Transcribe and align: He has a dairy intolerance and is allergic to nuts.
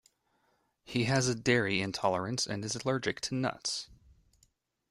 He 0.83 1.03
has 1.03 1.27
a 1.27 1.35
dairy 1.35 1.79
intolerance 1.79 2.47
and 2.47 2.65
is 2.65 2.75
allergic 2.75 3.21
to 3.21 3.35
nuts. 3.35 3.87